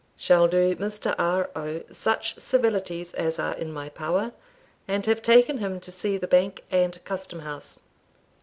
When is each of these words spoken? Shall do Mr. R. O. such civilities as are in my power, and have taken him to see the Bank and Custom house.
Shall 0.17 0.47
do 0.47 0.75
Mr. 0.77 1.13
R. 1.19 1.51
O. 1.55 1.83
such 1.91 2.39
civilities 2.39 3.13
as 3.13 3.37
are 3.37 3.53
in 3.53 3.71
my 3.71 3.87
power, 3.89 4.31
and 4.87 5.05
have 5.05 5.21
taken 5.21 5.59
him 5.59 5.79
to 5.79 5.91
see 5.91 6.17
the 6.17 6.25
Bank 6.25 6.63
and 6.71 6.97
Custom 7.05 7.41
house. 7.41 7.81